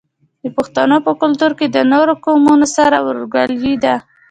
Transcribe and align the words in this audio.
د 0.43 0.45
پښتنو 0.57 0.97
په 1.05 1.11
کلتور 1.21 1.51
کې 1.59 1.67
د 1.69 1.77
نورو 1.91 2.13
قومونو 2.25 2.65
سره 2.77 2.97
ورورولي 3.07 3.75
ده. 3.83 3.95